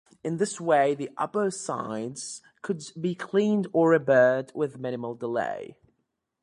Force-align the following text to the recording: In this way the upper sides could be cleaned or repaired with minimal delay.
In 0.23 0.37
this 0.37 0.59
way 0.59 0.95
the 0.95 1.11
upper 1.15 1.51
sides 1.51 2.41
could 2.63 2.83
be 2.99 3.13
cleaned 3.13 3.67
or 3.71 3.91
repaired 3.91 4.51
with 4.55 4.79
minimal 4.79 5.13
delay. 5.13 5.75